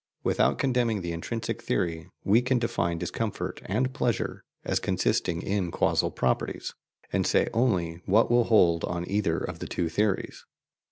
[0.23, 6.09] Without condemning the intrinsic theory, we can define discomfort and pleasure as consisting in causal
[6.09, 6.73] properties,
[7.13, 10.43] and say only what will hold on either of the two theories.